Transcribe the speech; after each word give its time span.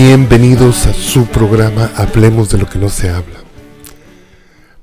Bienvenidos 0.00 0.86
a 0.86 0.94
su 0.94 1.26
programa 1.26 1.90
Hablemos 1.96 2.50
de 2.50 2.58
lo 2.58 2.68
que 2.70 2.78
no 2.78 2.88
se 2.88 3.10
habla. 3.10 3.42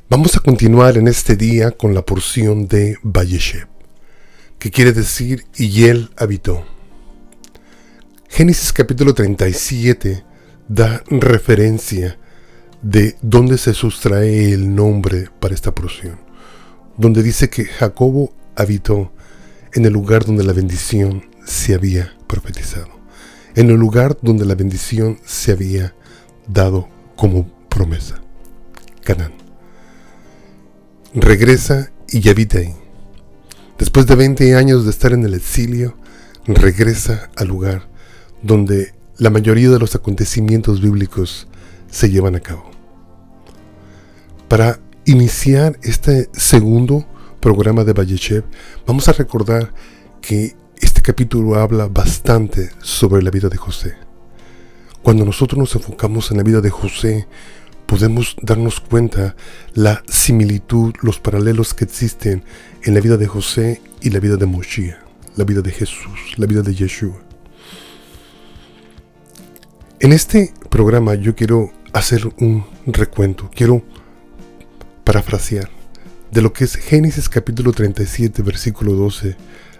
Vamos 0.09 0.35
a 0.35 0.41
continuar 0.41 0.97
en 0.97 1.07
este 1.07 1.37
día 1.37 1.71
con 1.71 1.93
la 1.93 2.01
porción 2.01 2.67
de 2.67 2.97
Vallesheb, 3.01 3.65
que 4.59 4.71
quiere 4.71 4.91
decir 4.91 5.45
y 5.55 5.85
él 5.85 6.09
habitó. 6.17 6.65
Génesis 8.27 8.73
capítulo 8.73 9.13
37 9.13 10.25
da 10.67 11.01
referencia 11.07 12.19
de 12.81 13.15
dónde 13.21 13.57
se 13.57 13.73
sustrae 13.73 14.51
el 14.51 14.75
nombre 14.75 15.29
para 15.39 15.55
esta 15.55 15.73
porción, 15.73 16.19
donde 16.97 17.23
dice 17.23 17.49
que 17.49 17.63
Jacobo 17.63 18.33
habitó 18.57 19.13
en 19.71 19.85
el 19.85 19.93
lugar 19.93 20.25
donde 20.25 20.43
la 20.43 20.51
bendición 20.51 21.23
se 21.45 21.73
había 21.73 22.17
profetizado 22.27 22.94
en 23.55 23.69
el 23.69 23.77
lugar 23.77 24.17
donde 24.21 24.45
la 24.45 24.55
bendición 24.55 25.19
se 25.25 25.51
había 25.51 25.95
dado 26.47 26.87
como 27.15 27.47
promesa, 27.69 28.21
Canaán. 29.03 29.33
Regresa 31.13 31.91
y 32.09 32.27
habita 32.29 32.59
ahí. 32.59 32.73
Después 33.77 34.07
de 34.07 34.15
20 34.15 34.55
años 34.55 34.83
de 34.83 34.91
estar 34.91 35.13
en 35.13 35.23
el 35.23 35.33
exilio, 35.33 35.95
regresa 36.45 37.29
al 37.35 37.47
lugar 37.47 37.87
donde 38.41 38.93
la 39.17 39.29
mayoría 39.29 39.69
de 39.69 39.79
los 39.79 39.95
acontecimientos 39.95 40.81
bíblicos 40.81 41.47
se 41.89 42.09
llevan 42.09 42.35
a 42.35 42.41
cabo. 42.41 42.69
Para 44.49 44.79
iniciar 45.05 45.79
este 45.81 46.29
segundo 46.33 47.05
programa 47.39 47.83
de 47.83 47.93
Vallecheb, 47.93 48.43
vamos 48.85 49.07
a 49.07 49.13
recordar 49.13 49.73
que 50.21 50.55
capítulo 51.05 51.53
habla 51.59 51.87
bastante 51.87 52.71
sobre 52.81 53.21
la 53.21 53.29
vida 53.29 53.47
de 53.47 53.57
José. 53.57 53.93
Cuando 55.03 55.23
nosotros 55.23 55.59
nos 55.59 55.75
enfocamos 55.75 56.31
en 56.31 56.37
la 56.37 56.43
vida 56.43 56.61
de 56.61 56.71
José, 56.71 57.27
podemos 57.85 58.35
darnos 58.41 58.79
cuenta 58.79 59.35
la 59.75 60.01
similitud, 60.07 60.95
los 61.03 61.19
paralelos 61.19 61.75
que 61.75 61.83
existen 61.83 62.43
en 62.81 62.95
la 62.95 63.01
vida 63.01 63.17
de 63.17 63.27
José 63.27 63.83
y 64.01 64.09
la 64.09 64.19
vida 64.19 64.35
de 64.35 64.47
Moshe, 64.47 64.95
la 65.35 65.43
vida 65.43 65.61
de 65.61 65.69
Jesús, 65.69 66.37
la 66.37 66.47
vida 66.47 66.63
de 66.63 66.73
Yeshua. 66.73 67.21
En 69.99 70.11
este 70.11 70.55
programa 70.71 71.13
yo 71.13 71.35
quiero 71.35 71.71
hacer 71.93 72.27
un 72.39 72.65
recuento, 72.87 73.51
quiero 73.53 73.83
parafrasear 75.03 75.69
de 76.31 76.41
lo 76.41 76.51
que 76.51 76.63
es 76.63 76.75
Génesis 76.77 77.29
capítulo 77.29 77.73
37, 77.73 78.41
versículo 78.41 78.93
12 78.93 79.37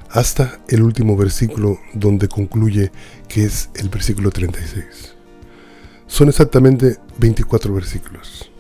hasta 0.09 0.59
el 0.67 0.81
último 0.81 1.17
versículo 1.17 1.79
donde 1.93 2.27
concluye 2.27 2.91
que 3.27 3.45
es 3.45 3.69
el 3.75 3.89
versículo 3.89 4.31
36. 4.31 5.15
Son 6.07 6.29
exactamente 6.29 6.97
24 7.17 7.73
versículos. 7.73 8.51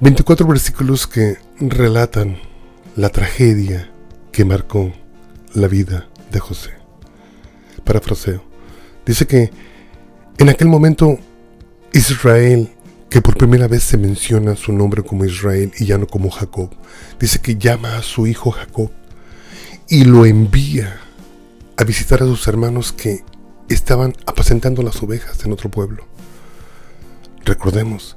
24 0.00 0.46
versículos 0.46 1.06
que 1.06 1.38
relatan 1.58 2.38
la 2.94 3.08
tragedia 3.08 3.90
que 4.32 4.44
marcó 4.44 4.92
la 5.54 5.66
vida 5.68 6.08
de 6.30 6.38
José. 6.38 6.70
Parafraseo. 7.84 8.42
Dice 9.04 9.26
que 9.26 9.50
en 10.38 10.48
aquel 10.48 10.68
momento 10.68 11.18
Israel, 11.92 12.70
que 13.10 13.20
por 13.20 13.36
primera 13.36 13.66
vez 13.66 13.82
se 13.82 13.96
menciona 13.96 14.54
su 14.54 14.72
nombre 14.72 15.02
como 15.02 15.24
Israel 15.24 15.72
y 15.78 15.86
ya 15.86 15.98
no 15.98 16.06
como 16.06 16.30
Jacob, 16.30 16.70
dice 17.18 17.40
que 17.40 17.56
llama 17.56 17.96
a 17.96 18.02
su 18.02 18.26
hijo 18.26 18.50
Jacob 18.50 18.92
y 19.88 20.04
lo 20.04 20.26
envía 20.26 21.00
a 21.76 21.84
visitar 21.84 22.22
a 22.22 22.26
sus 22.26 22.46
hermanos 22.46 22.92
que 22.92 23.24
estaban 23.68 24.14
apacentando 24.26 24.82
las 24.82 25.02
ovejas 25.02 25.44
en 25.44 25.52
otro 25.52 25.70
pueblo. 25.70 26.06
Recordemos 27.44 28.16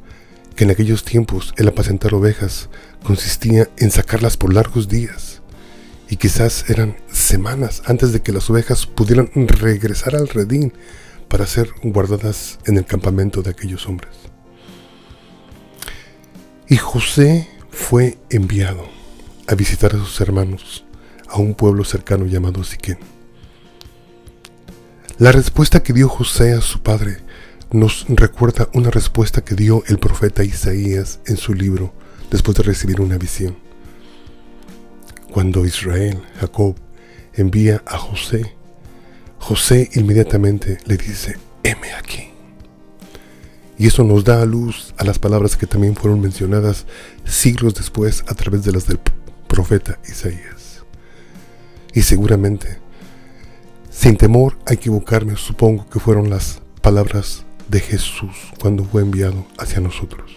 que 0.55 0.65
en 0.65 0.71
aquellos 0.71 1.05
tiempos 1.05 1.53
el 1.57 1.69
apacentar 1.69 2.13
ovejas 2.13 2.69
consistía 3.03 3.69
en 3.77 3.89
sacarlas 3.89 4.35
por 4.35 4.53
largos 4.53 4.89
días 4.89 5.41
y 6.09 6.17
quizás 6.17 6.69
eran 6.69 6.97
semanas 7.09 7.83
antes 7.85 8.11
de 8.11 8.21
que 8.21 8.33
las 8.33 8.49
ovejas 8.49 8.85
pudieran 8.85 9.29
regresar 9.33 10.15
al 10.15 10.27
redín 10.27 10.73
para 11.29 11.47
ser 11.47 11.69
guardadas 11.83 12.59
en 12.65 12.75
el 12.77 12.85
campamento 12.85 13.41
de 13.41 13.51
aquellos 13.51 13.87
hombres. 13.87 14.11
Y 16.67 16.75
José 16.75 17.47
fue 17.69 18.17
enviado 18.29 18.89
a 19.47 19.55
visitar 19.55 19.95
a 19.95 19.99
sus 19.99 20.19
hermanos 20.19 20.83
a 21.31 21.37
un 21.37 21.55
pueblo 21.55 21.83
cercano 21.83 22.25
llamado 22.25 22.63
Siquén. 22.63 22.99
La 25.17 25.31
respuesta 25.31 25.83
que 25.83 25.93
dio 25.93 26.09
José 26.09 26.53
a 26.53 26.61
su 26.61 26.81
padre 26.81 27.17
nos 27.71 28.05
recuerda 28.09 28.69
una 28.73 28.89
respuesta 28.89 29.43
que 29.43 29.55
dio 29.55 29.83
el 29.87 29.97
profeta 29.97 30.43
Isaías 30.43 31.19
en 31.25 31.37
su 31.37 31.53
libro 31.53 31.93
después 32.29 32.57
de 32.57 32.63
recibir 32.63 32.99
una 32.99 33.17
visión. 33.17 33.55
Cuando 35.31 35.65
Israel, 35.65 36.21
Jacob, 36.39 36.75
envía 37.33 37.81
a 37.85 37.97
José, 37.97 38.55
José 39.37 39.89
inmediatamente 39.93 40.79
le 40.85 40.97
dice, 40.97 41.37
heme 41.63 41.93
aquí. 41.93 42.29
Y 43.77 43.87
eso 43.87 44.03
nos 44.03 44.23
da 44.23 44.41
a 44.41 44.45
luz 44.45 44.93
a 44.97 45.03
las 45.03 45.17
palabras 45.17 45.57
que 45.57 45.65
también 45.65 45.95
fueron 45.95 46.21
mencionadas 46.21 46.85
siglos 47.25 47.73
después 47.73 48.23
a 48.27 48.35
través 48.35 48.63
de 48.63 48.73
las 48.73 48.85
del 48.85 48.99
profeta 49.47 49.97
Isaías. 50.07 50.60
Y 51.93 52.03
seguramente, 52.03 52.77
sin 53.89 54.17
temor 54.17 54.57
a 54.65 54.73
equivocarme, 54.73 55.35
supongo 55.35 55.89
que 55.89 55.99
fueron 55.99 56.29
las 56.29 56.61
palabras 56.81 57.43
de 57.67 57.79
Jesús 57.79 58.35
cuando 58.59 58.83
fue 58.83 59.01
enviado 59.01 59.45
hacia 59.57 59.79
nosotros. 59.79 60.31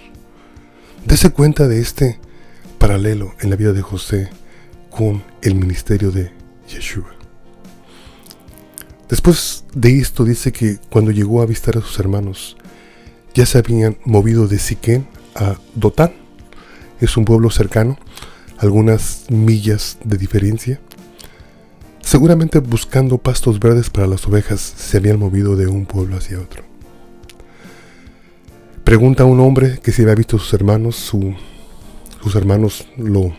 Dese 1.04 1.30
cuenta 1.30 1.68
de 1.68 1.80
este 1.80 2.18
paralelo 2.78 3.34
en 3.40 3.50
la 3.50 3.56
vida 3.56 3.72
de 3.72 3.82
José 3.82 4.30
con 4.90 5.22
el 5.42 5.54
ministerio 5.54 6.10
de 6.10 6.32
Yeshua. 6.68 7.14
Después 9.08 9.64
de 9.74 9.98
esto 9.98 10.24
dice 10.24 10.50
que 10.52 10.78
cuando 10.90 11.10
llegó 11.10 11.42
a 11.42 11.46
visitar 11.46 11.76
a 11.76 11.80
sus 11.80 11.98
hermanos, 11.98 12.56
ya 13.34 13.46
se 13.46 13.58
habían 13.58 13.98
movido 14.04 14.48
de 14.48 14.58
Siquén 14.58 15.06
a 15.34 15.56
Dotán. 15.74 16.14
Es 17.00 17.16
un 17.16 17.24
pueblo 17.24 17.50
cercano, 17.50 17.98
algunas 18.58 19.26
millas 19.28 19.98
de 20.04 20.16
diferencia. 20.16 20.80
Seguramente 22.04 22.58
buscando 22.58 23.16
pastos 23.16 23.58
verdes 23.58 23.88
para 23.88 24.06
las 24.06 24.28
ovejas 24.28 24.60
se 24.60 24.98
habían 24.98 25.18
movido 25.18 25.56
de 25.56 25.66
un 25.66 25.86
pueblo 25.86 26.16
hacia 26.16 26.38
otro. 26.38 26.62
Pregunta 28.84 29.22
a 29.22 29.26
un 29.26 29.40
hombre 29.40 29.80
que 29.82 29.90
si 29.90 30.02
había 30.02 30.14
visto 30.14 30.36
a 30.36 30.38
sus 30.38 30.52
hermanos, 30.52 30.96
sus 30.96 32.34
hermanos 32.36 32.86
lo, 32.98 33.34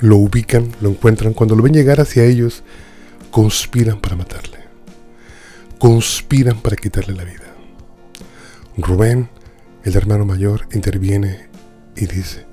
lo 0.00 0.16
ubican, 0.16 0.72
lo 0.80 0.88
encuentran. 0.88 1.34
Cuando 1.34 1.54
lo 1.54 1.62
ven 1.62 1.74
llegar 1.74 2.00
hacia 2.00 2.24
ellos, 2.24 2.64
conspiran 3.30 4.00
para 4.00 4.16
matarle. 4.16 4.58
Conspiran 5.78 6.60
para 6.60 6.76
quitarle 6.76 7.14
la 7.14 7.24
vida. 7.24 7.54
Rubén, 8.78 9.28
el 9.84 9.96
hermano 9.96 10.24
mayor, 10.24 10.66
interviene 10.72 11.50
y 11.94 12.06
dice, 12.06 12.46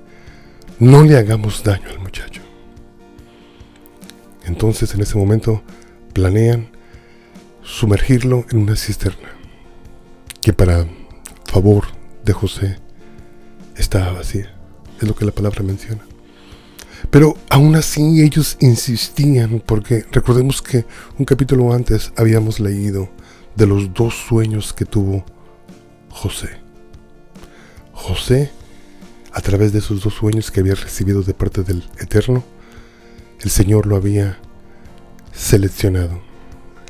no 0.78 1.02
le 1.02 1.16
hagamos 1.16 1.64
daño 1.64 1.88
al 1.88 1.98
muchacho. 1.98 2.47
Entonces 4.48 4.94
en 4.94 5.02
ese 5.02 5.16
momento 5.16 5.62
planean 6.14 6.70
sumergirlo 7.62 8.46
en 8.50 8.58
una 8.58 8.76
cisterna 8.76 9.28
que 10.40 10.52
para 10.54 10.86
favor 11.44 11.84
de 12.24 12.32
José 12.32 12.78
estaba 13.76 14.12
vacía. 14.12 14.52
Es 15.00 15.06
lo 15.06 15.14
que 15.14 15.26
la 15.26 15.32
palabra 15.32 15.62
menciona. 15.62 16.02
Pero 17.10 17.36
aún 17.50 17.76
así 17.76 18.22
ellos 18.22 18.56
insistían 18.60 19.62
porque 19.64 20.06
recordemos 20.10 20.62
que 20.62 20.86
un 21.18 21.26
capítulo 21.26 21.72
antes 21.72 22.12
habíamos 22.16 22.58
leído 22.58 23.10
de 23.54 23.66
los 23.66 23.92
dos 23.92 24.14
sueños 24.14 24.72
que 24.72 24.86
tuvo 24.86 25.24
José. 26.08 26.48
José, 27.92 28.50
a 29.32 29.40
través 29.42 29.72
de 29.72 29.80
esos 29.80 30.02
dos 30.02 30.14
sueños 30.14 30.50
que 30.50 30.60
había 30.60 30.74
recibido 30.74 31.22
de 31.22 31.34
parte 31.34 31.62
del 31.62 31.84
Eterno, 32.00 32.42
el 33.40 33.50
Señor 33.50 33.86
lo 33.86 33.96
había 33.96 34.38
seleccionado, 35.32 36.20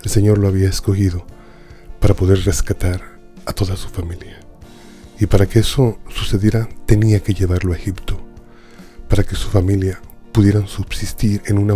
el 0.03 0.11
Señor 0.11 0.39
lo 0.39 0.49
había 0.49 0.69
escogido 0.69 1.27
para 2.00 2.15
poder 2.15 2.45
rescatar 2.45 3.19
a 3.45 3.53
toda 3.53 3.77
su 3.77 3.89
familia. 3.89 4.41
Y 5.21 5.27
para 5.27 5.47
que 5.47 5.59
eso 5.59 5.99
sucediera 6.09 6.69
tenía 6.87 7.21
que 7.21 7.35
llevarlo 7.35 7.73
a 7.73 7.77
Egipto, 7.77 8.21
para 9.09 9.25
que 9.25 9.35
su 9.35 9.49
familia 9.49 10.00
pudieran 10.33 10.69
subsistir 10.69 11.43
en 11.47 11.59
una 11.59 11.75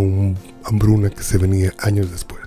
hambruna 0.65 1.11
que 1.11 1.23
se 1.23 1.39
venía 1.39 1.75
años 1.79 2.11
después. 2.11 2.43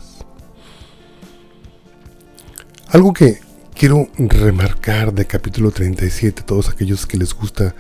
Algo 2.87 3.13
que 3.13 3.39
quiero 3.73 4.07
remarcar 4.17 5.13
de 5.13 5.27
capítulo 5.27 5.71
37, 5.71 6.43
todos 6.43 6.69
aquellos 6.69 7.05
que 7.05 7.17
les 7.17 7.33
gusta 7.33 7.75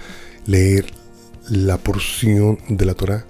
leer 0.45 0.85
la 1.47 1.77
porción 1.77 2.59
de 2.67 2.85
la 2.85 2.95
Torah, 2.95 3.25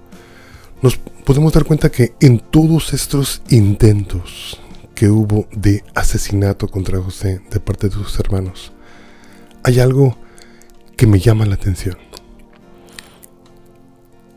nos 0.82 0.98
podemos 0.98 1.54
dar 1.54 1.66
cuenta 1.66 1.92
que 1.92 2.14
en 2.20 2.40
todos 2.40 2.94
estos 2.94 3.42
intentos 3.50 4.60
que 4.94 5.10
hubo 5.10 5.48
de 5.52 5.84
asesinato 5.94 6.68
contra 6.68 7.02
José 7.02 7.42
de 7.52 7.60
parte 7.60 7.90
de 7.90 7.94
sus 7.94 8.18
hermanos, 8.20 8.72
hay 9.64 9.80
algo 9.80 10.18
que 10.96 11.08
me 11.08 11.20
llama 11.20 11.46
la 11.46 11.56
atención. 11.56 11.98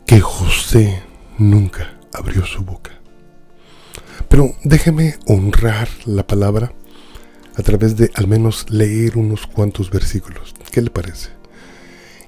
Que 0.05 0.19
José 0.19 1.01
nunca 1.37 1.99
abrió 2.13 2.45
su 2.45 2.63
boca. 2.63 2.91
Pero 4.27 4.55
déjeme 4.63 5.17
honrar 5.27 5.87
la 6.05 6.25
palabra 6.25 6.73
a 7.55 7.61
través 7.61 7.95
de 7.95 8.11
al 8.15 8.27
menos 8.27 8.69
leer 8.69 9.17
unos 9.17 9.47
cuantos 9.47 9.89
versículos. 9.89 10.53
¿Qué 10.71 10.81
le 10.81 10.89
parece? 10.89 11.29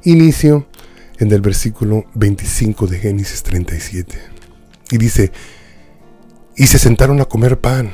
Inicio 0.04 0.68
en 1.22 1.32
el 1.32 1.40
versículo 1.40 2.06
25 2.16 2.88
de 2.88 2.98
Génesis 2.98 3.44
37. 3.44 4.18
Y 4.90 4.98
dice, 4.98 5.32
y 6.58 6.66
se 6.66 6.80
sentaron 6.80 7.22
a 7.22 7.26
comer 7.26 7.62
pan, 7.62 7.94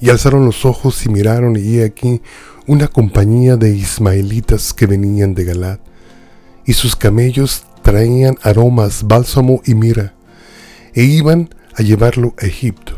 y 0.00 0.08
alzaron 0.08 0.46
los 0.46 0.64
ojos 0.64 1.04
y 1.04 1.10
miraron, 1.10 1.56
y 1.56 1.76
he 1.76 1.84
aquí 1.84 2.22
una 2.66 2.88
compañía 2.88 3.56
de 3.56 3.76
ismaelitas 3.76 4.72
que 4.72 4.86
venían 4.86 5.34
de 5.34 5.44
Galad, 5.44 5.78
y 6.64 6.72
sus 6.72 6.96
camellos 6.96 7.66
traían 7.82 8.36
aromas, 8.42 9.02
bálsamo 9.06 9.60
y 9.66 9.74
mira, 9.74 10.14
e 10.94 11.02
iban 11.02 11.50
a 11.74 11.82
llevarlo 11.82 12.34
a 12.38 12.46
Egipto. 12.46 12.96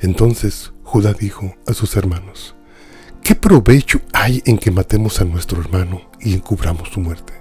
Entonces 0.00 0.72
Judá 0.82 1.12
dijo 1.12 1.54
a 1.64 1.74
sus 1.74 1.96
hermanos, 1.96 2.56
¿qué 3.22 3.36
provecho 3.36 4.00
hay 4.12 4.42
en 4.46 4.58
que 4.58 4.72
matemos 4.72 5.20
a 5.20 5.24
nuestro 5.24 5.60
hermano 5.60 6.10
y 6.18 6.34
encubramos 6.34 6.88
su 6.88 6.98
muerte? 6.98 7.39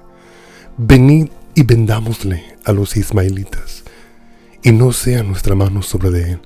Venid 0.81 1.27
y 1.55 1.63
vendámosle 1.63 2.55
a 2.63 2.71
los 2.71 2.95
ismaelitas, 2.95 3.83
y 4.63 4.71
no 4.71 4.93
sea 4.93 5.23
nuestra 5.23 5.53
mano 5.53 5.81
sobre 5.81 6.09
de 6.09 6.31
él, 6.31 6.41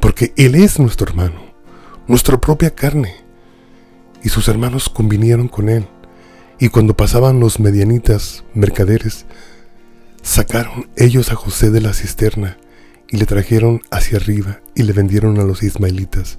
porque 0.00 0.34
él 0.36 0.54
es 0.54 0.78
nuestro 0.78 1.08
hermano, 1.08 1.40
nuestra 2.06 2.38
propia 2.38 2.74
carne. 2.74 3.14
Y 4.22 4.28
sus 4.28 4.48
hermanos 4.48 4.90
convinieron 4.90 5.48
con 5.48 5.70
él, 5.70 5.86
y 6.60 6.68
cuando 6.68 6.94
pasaban 6.94 7.40
los 7.40 7.58
medianitas 7.58 8.44
mercaderes, 8.52 9.24
sacaron 10.20 10.90
ellos 10.96 11.32
a 11.32 11.34
José 11.34 11.70
de 11.70 11.80
la 11.80 11.94
cisterna 11.94 12.58
y 13.08 13.16
le 13.16 13.24
trajeron 13.24 13.80
hacia 13.90 14.18
arriba 14.18 14.60
y 14.74 14.82
le 14.82 14.92
vendieron 14.92 15.40
a 15.40 15.44
los 15.44 15.62
ismaelitas 15.62 16.38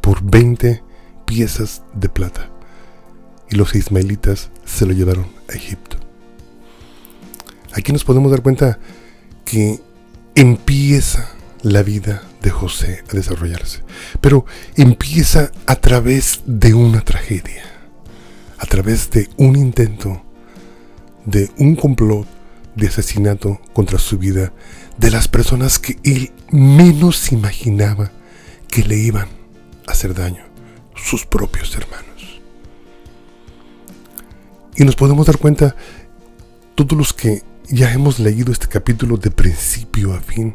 por 0.00 0.22
20 0.22 0.82
piezas 1.26 1.82
de 1.92 2.08
plata. 2.08 2.48
Y 3.50 3.56
los 3.56 3.74
ismaelitas 3.74 4.48
se 4.64 4.86
lo 4.86 4.94
llevaron 4.94 5.26
a 5.50 5.52
Egipto. 5.52 6.01
Aquí 7.72 7.92
nos 7.92 8.04
podemos 8.04 8.30
dar 8.30 8.42
cuenta 8.42 8.78
que 9.44 9.80
empieza 10.34 11.28
la 11.62 11.82
vida 11.82 12.22
de 12.42 12.50
José 12.50 13.04
a 13.08 13.14
desarrollarse, 13.14 13.82
pero 14.20 14.44
empieza 14.76 15.50
a 15.66 15.76
través 15.76 16.42
de 16.46 16.74
una 16.74 17.02
tragedia, 17.02 17.64
a 18.58 18.66
través 18.66 19.10
de 19.10 19.28
un 19.36 19.56
intento, 19.56 20.22
de 21.24 21.50
un 21.58 21.76
complot 21.76 22.26
de 22.74 22.88
asesinato 22.88 23.60
contra 23.72 23.98
su 23.98 24.18
vida 24.18 24.52
de 24.98 25.10
las 25.10 25.28
personas 25.28 25.78
que 25.78 25.98
él 26.04 26.32
menos 26.50 27.32
imaginaba 27.32 28.10
que 28.68 28.82
le 28.82 28.96
iban 28.96 29.28
a 29.86 29.92
hacer 29.92 30.14
daño, 30.14 30.44
sus 30.94 31.26
propios 31.26 31.74
hermanos. 31.76 32.40
Y 34.76 34.84
nos 34.84 34.96
podemos 34.96 35.26
dar 35.26 35.38
cuenta, 35.38 35.76
todos 36.74 36.96
los 36.96 37.12
que 37.12 37.42
ya 37.72 37.90
hemos 37.90 38.18
leído 38.18 38.52
este 38.52 38.68
capítulo 38.68 39.16
de 39.16 39.30
principio 39.30 40.12
a 40.12 40.20
fin, 40.20 40.52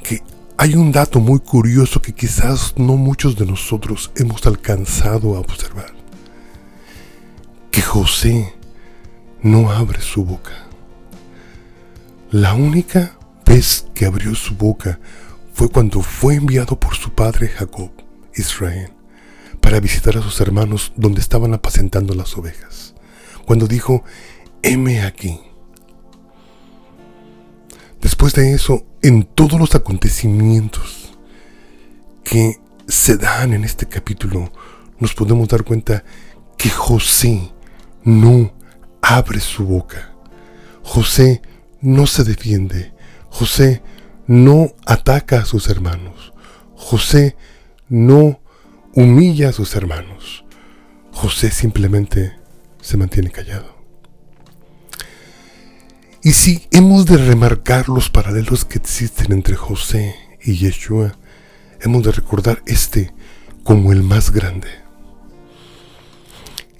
que 0.00 0.22
hay 0.56 0.76
un 0.76 0.92
dato 0.92 1.18
muy 1.18 1.40
curioso 1.40 2.00
que 2.00 2.12
quizás 2.14 2.74
no 2.76 2.96
muchos 2.96 3.36
de 3.36 3.44
nosotros 3.44 4.12
hemos 4.14 4.46
alcanzado 4.46 5.36
a 5.36 5.40
observar. 5.40 5.92
Que 7.72 7.82
José 7.82 8.54
no 9.42 9.72
abre 9.72 10.00
su 10.00 10.24
boca. 10.24 10.68
La 12.30 12.54
única 12.54 13.18
vez 13.44 13.88
que 13.92 14.06
abrió 14.06 14.36
su 14.36 14.54
boca 14.54 15.00
fue 15.52 15.68
cuando 15.68 16.00
fue 16.00 16.36
enviado 16.36 16.78
por 16.78 16.94
su 16.94 17.12
padre 17.12 17.48
Jacob, 17.48 17.90
Israel, 18.36 18.92
para 19.60 19.80
visitar 19.80 20.16
a 20.16 20.22
sus 20.22 20.40
hermanos 20.40 20.92
donde 20.94 21.20
estaban 21.20 21.54
apacentando 21.54 22.14
las 22.14 22.38
ovejas. 22.38 22.94
Cuando 23.46 23.66
dijo, 23.66 24.04
heme 24.62 25.02
aquí. 25.02 25.40
Después 28.02 28.34
de 28.34 28.52
eso, 28.52 28.84
en 29.00 29.22
todos 29.22 29.58
los 29.60 29.76
acontecimientos 29.76 31.16
que 32.24 32.60
se 32.88 33.16
dan 33.16 33.52
en 33.52 33.62
este 33.62 33.86
capítulo, 33.86 34.52
nos 34.98 35.14
podemos 35.14 35.48
dar 35.48 35.62
cuenta 35.62 36.04
que 36.58 36.68
José 36.68 37.52
no 38.02 38.52
abre 39.00 39.38
su 39.40 39.64
boca. 39.64 40.14
José 40.82 41.42
no 41.80 42.08
se 42.08 42.24
defiende. 42.24 42.92
José 43.30 43.82
no 44.26 44.72
ataca 44.84 45.40
a 45.40 45.44
sus 45.44 45.68
hermanos. 45.68 46.32
José 46.74 47.36
no 47.88 48.40
humilla 48.94 49.50
a 49.50 49.52
sus 49.52 49.76
hermanos. 49.76 50.44
José 51.12 51.52
simplemente 51.52 52.36
se 52.80 52.96
mantiene 52.96 53.30
callado. 53.30 53.71
Y 56.24 56.34
si 56.34 56.68
hemos 56.70 57.06
de 57.06 57.16
remarcar 57.16 57.88
los 57.88 58.08
paralelos 58.08 58.64
que 58.64 58.78
existen 58.78 59.32
entre 59.32 59.56
José 59.56 60.14
y 60.40 60.54
Yeshua, 60.54 61.18
hemos 61.80 62.04
de 62.04 62.12
recordar 62.12 62.62
este 62.64 63.12
como 63.64 63.92
el 63.92 64.04
más 64.04 64.30
grande. 64.30 64.68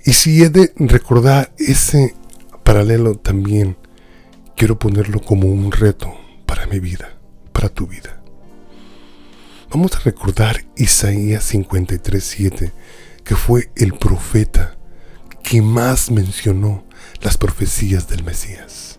Y 0.05 0.13
si 0.13 0.45
he 0.45 0.49
de 0.49 0.73
recordar 0.77 1.53
ese 1.59 2.15
paralelo 2.63 3.17
también, 3.17 3.77
quiero 4.57 4.79
ponerlo 4.79 5.21
como 5.21 5.49
un 5.49 5.73
reto 5.73 6.15
para 6.47 6.69
mi 6.69 6.79
vida, 6.79 7.19
para 7.53 7.69
tu 7.69 7.89
vida. 7.89 8.23
Vamos 9.71 9.97
a 9.97 10.01
recordar 10.01 10.65
Isaías 10.77 11.53
53:7, 11.53 12.71
que 13.25 13.35
fue 13.35 13.73
el 13.75 13.95
profeta 13.95 14.77
que 15.43 15.63
más 15.63 16.13
mencionó 16.13 16.85
las 17.23 17.37
profecías 17.39 18.07
del 18.07 18.23
Mesías. 18.23 18.92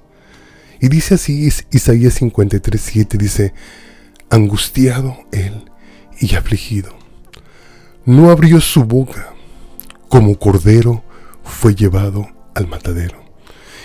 Y 0.83 0.89
dice 0.89 1.13
así 1.13 1.50
Isaías 1.71 2.21
53:7 2.21 3.18
dice, 3.18 3.53
angustiado 4.30 5.18
él 5.31 5.71
y 6.19 6.35
afligido, 6.35 6.94
no 8.03 8.30
abrió 8.30 8.59
su 8.59 8.83
boca, 8.83 9.33
como 10.09 10.38
cordero 10.38 11.02
fue 11.42 11.73
llevado 11.73 12.28
al 12.54 12.68
matadero 12.68 13.23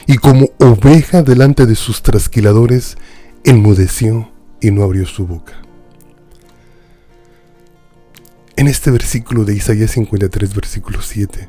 y 0.08 0.16
como 0.16 0.48
oveja 0.58 1.22
delante 1.22 1.66
de 1.66 1.76
sus 1.76 2.02
trasquiladores, 2.02 2.96
enmudeció 3.44 4.32
y 4.60 4.72
no 4.72 4.82
abrió 4.82 5.06
su 5.06 5.24
boca. 5.24 5.52
En 8.56 8.66
este 8.66 8.90
versículo 8.90 9.44
de 9.44 9.54
Isaías 9.54 9.92
53, 9.92 10.52
versículo 10.52 11.00
7, 11.00 11.46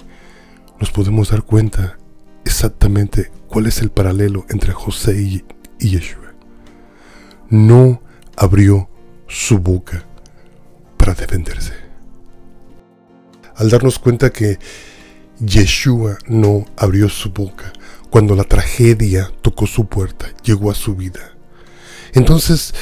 nos 0.80 0.92
podemos 0.92 1.32
dar 1.32 1.42
cuenta 1.42 1.98
exactamente 2.46 3.32
cuál 3.48 3.66
es 3.66 3.82
el 3.82 3.90
paralelo 3.90 4.46
entre 4.50 4.74
José 4.74 5.22
y, 5.22 5.44
Yeshua. 5.80 6.34
No 7.50 8.02
abrió 8.36 8.90
su 9.28 9.60
boca 9.60 10.06
para 10.98 11.14
defenderse. 11.14 11.74
Al 13.56 13.70
darnos 13.70 14.00
cuenta 14.00 14.32
que 14.32 14.60
Yeshua 15.40 16.18
no 16.28 16.66
abrió 16.78 17.10
su 17.10 17.32
boca 17.32 17.72
cuando 18.10 18.36
la 18.36 18.44
tragedia 18.44 19.32
tocó 19.42 19.68
su 19.68 19.88
puerta, 19.88 20.28
llegó 20.44 20.72
a 20.72 20.76
su 20.76 20.96
vida. 20.96 21.38
Entonces, 22.14 22.74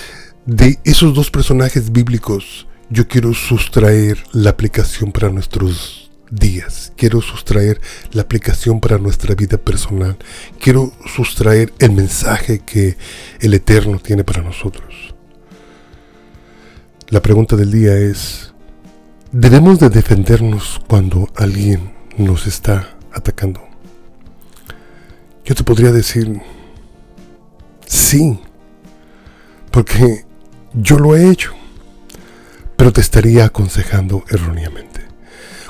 de 0.46 0.80
esos 0.84 1.14
dos 1.14 1.30
personajes 1.30 1.92
bíblicos, 1.92 2.68
yo 2.90 3.08
quiero 3.08 3.34
sustraer 3.34 4.24
la 4.32 4.52
aplicación 4.52 5.12
para 5.12 5.30
nuestros 5.30 6.07
días. 6.30 6.94
Quiero 6.96 7.22
sustraer 7.22 7.80
la 8.12 8.24
aplicación 8.24 8.80
para 8.80 8.98
nuestra 8.98 9.36
vida 9.36 9.58
personal. 9.58 10.18
Quiero 10.60 10.94
sustraer 11.16 11.74
el 11.80 11.92
mensaje 11.92 12.60
que 12.60 12.98
el 13.40 13.54
Eterno 13.54 14.00
tiene 14.00 14.24
para 14.24 14.42
nosotros. 14.42 15.16
La 17.10 17.22
pregunta 17.22 17.56
del 17.56 17.72
día 17.72 17.96
es, 17.98 18.54
¿debemos 19.32 19.80
de 19.80 19.90
defendernos 19.90 20.82
cuando 20.88 21.30
alguien 21.36 21.94
nos 22.18 22.48
está 22.48 22.98
atacando? 23.14 23.62
Yo 25.46 25.56
te 25.56 25.64
podría 25.64 25.94
decir, 25.94 26.42
sí, 27.86 28.40
porque 29.72 30.26
yo 30.74 31.00
lo 31.00 31.16
he 31.16 31.30
hecho, 31.30 31.54
pero 32.76 32.92
te 32.92 33.00
estaría 33.00 33.46
aconsejando 33.46 34.26
erróneamente. 34.30 34.87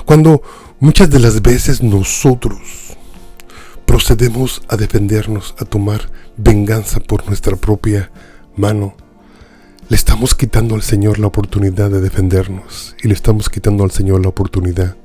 Cuando 0.08 0.40
muchas 0.80 1.10
de 1.10 1.18
las 1.18 1.42
veces 1.42 1.82
nosotros 1.82 2.96
procedemos 3.84 4.62
a 4.66 4.78
defendernos, 4.78 5.54
a 5.58 5.66
tomar 5.66 6.08
venganza 6.38 6.98
por 6.98 7.26
nuestra 7.26 7.56
propia 7.56 8.10
mano, 8.56 8.96
le 9.90 9.96
estamos 9.96 10.34
quitando 10.34 10.74
al 10.74 10.80
Señor 10.80 11.18
la 11.18 11.26
oportunidad 11.26 11.90
de 11.90 12.00
defendernos 12.00 12.96
y 13.02 13.08
le 13.08 13.12
estamos 13.12 13.50
quitando 13.50 13.84
al 13.84 13.90
Señor 13.90 14.22
la 14.22 14.30
oportunidad 14.30 14.96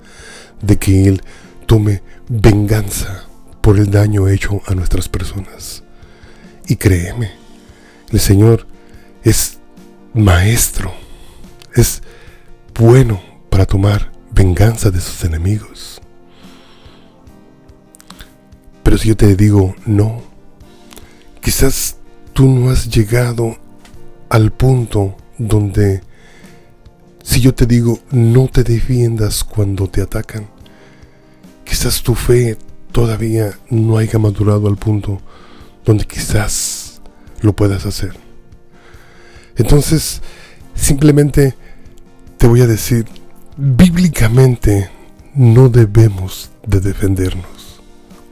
de 0.62 0.80
que 0.80 1.10
Él 1.10 1.22
tome 1.66 2.02
venganza 2.30 3.26
por 3.60 3.80
el 3.80 3.92
daño 3.92 4.30
hecho 4.30 4.62
a 4.68 4.74
nuestras 4.74 5.10
personas. 5.10 5.84
Y 6.66 6.78
créeme, 6.78 7.30
el 8.10 8.22
Señor 8.22 8.68
es 9.22 9.60
maestro, 10.14 10.94
es 11.76 12.02
bueno 12.74 13.22
para 13.50 13.66
tomar 13.66 14.13
venganza 14.34 14.92
de 14.92 15.00
sus 15.00 15.24
enemigos. 15.24 16.02
Pero 18.84 18.98
si 18.98 19.10
yo 19.10 19.18
te 19.18 19.36
digo 19.36 19.76
no, 19.86 20.22
quizás 21.42 21.98
tú 22.34 22.48
no 22.48 22.70
has 22.70 22.90
llegado 22.90 23.58
al 24.30 24.52
punto 24.52 25.16
donde 25.38 26.02
si 27.24 27.40
yo 27.40 27.54
te 27.54 27.66
digo 27.66 28.00
no 28.12 28.48
te 28.48 28.64
defiendas 28.64 29.44
cuando 29.44 29.88
te 29.88 30.02
atacan, 30.02 30.48
quizás 31.64 32.02
tu 32.02 32.16
fe 32.16 32.58
todavía 32.92 33.58
no 33.70 33.98
haya 33.98 34.20
madurado 34.20 34.68
al 34.68 34.78
punto 34.78 35.22
donde 35.86 36.06
quizás 36.06 37.02
lo 37.42 37.54
puedas 37.54 37.86
hacer. 37.86 38.14
Entonces, 39.56 40.22
simplemente 40.76 41.56
te 42.38 42.48
voy 42.48 42.62
a 42.62 42.68
decir, 42.68 43.06
bíblicamente 43.58 44.90
no 45.36 45.70
debemos 45.70 46.52
de 46.66 46.80
defendernos 46.80 47.82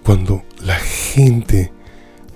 cuando 0.04 0.44
la 0.60 0.76
gente 0.76 1.72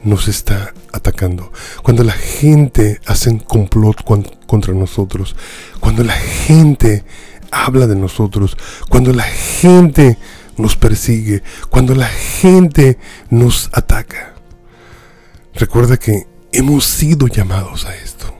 nos 0.03 0.27
está 0.27 0.73
atacando, 0.91 1.51
cuando 1.81 2.03
la 2.03 2.13
gente 2.13 3.01
hace 3.07 3.29
un 3.31 3.39
complot 3.39 4.03
contra 4.45 4.73
nosotros, 4.73 5.35
cuando 5.79 6.03
la 6.03 6.13
gente 6.13 7.03
habla 7.51 7.87
de 7.87 7.95
nosotros, 7.95 8.55
cuando 8.89 9.13
la 9.13 9.23
gente 9.23 10.17
nos 10.57 10.75
persigue, 10.75 11.41
cuando 11.69 11.95
la 11.95 12.07
gente 12.07 12.99
nos 13.29 13.69
ataca. 13.73 14.35
Recuerda 15.55 15.97
que 15.97 16.27
hemos 16.51 16.85
sido 16.85 17.27
llamados 17.27 17.85
a 17.85 17.95
esto. 17.95 18.34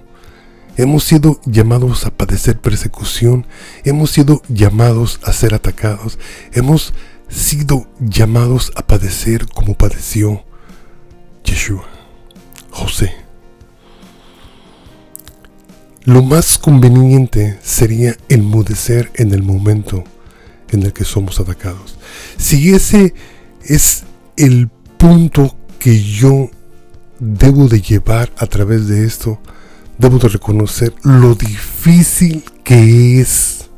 Hemos 0.78 1.06
sido 1.06 1.40
llamados 1.46 2.06
a 2.06 2.12
padecer 2.12 2.60
persecución, 2.60 3.48
hemos 3.86 4.12
sido 4.12 4.42
llamados 4.50 5.20
a 5.24 5.32
ser 5.32 5.54
atacados, 5.54 6.20
hemos 6.52 6.94
sido 7.30 7.88
llamados 8.00 8.74
a 8.76 8.86
padecer 8.86 9.48
como 9.48 9.76
padeció 9.76 10.44
Yeshua, 11.46 11.86
José. 12.72 13.14
Lo 16.04 16.22
más 16.22 16.60
conveniente 16.60 17.58
sería 17.64 18.16
enmudecer 18.30 19.12
en 19.16 19.34
el 19.34 19.44
momento 19.44 20.04
en 20.72 20.84
el 20.84 20.94
que 20.94 21.06
somos 21.06 21.40
atacados. 21.40 21.98
Si 22.38 22.74
ese 22.74 23.14
es 23.64 24.04
el 24.36 24.70
punto 24.98 25.56
que 25.80 26.04
yo 26.04 26.52
debo 27.20 27.68
de 27.70 27.82
llevar 27.82 28.32
a 28.38 28.46
través 28.46 28.88
de 28.88 29.06
esto, 29.06 29.40
debo 29.98 30.18
de 30.18 30.28
reconocer 30.28 30.94
lo 31.04 31.36
difícil 31.36 32.44
que 32.64 33.22
es 33.22 33.70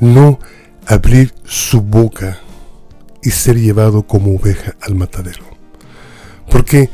no 0.00 0.38
abrir 0.86 1.34
su 1.44 1.80
boca 1.80 2.40
y 3.22 3.30
ser 3.30 3.58
llevado 3.58 4.04
como 4.04 4.34
oveja 4.34 4.76
al 4.80 4.94
matadero. 4.94 5.44
Porque 6.50 6.90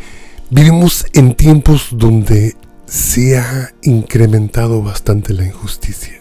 vivimos 0.50 1.06
en 1.12 1.34
tiempos 1.34 1.88
donde 1.92 2.56
se 2.86 3.38
ha 3.38 3.72
incrementado 3.82 4.82
bastante 4.82 5.32
la 5.32 5.44
injusticia. 5.44 6.20